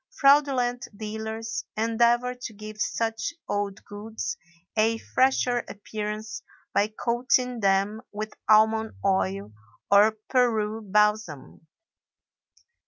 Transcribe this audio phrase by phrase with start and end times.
[0.17, 4.35] Fraudulent dealers endeavor to give such old goods
[4.75, 6.41] a fresher appearance
[6.73, 9.51] by coating them with almond oil
[9.91, 11.67] or Peru balsam.